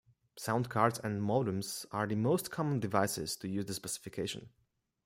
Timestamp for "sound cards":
0.35-0.97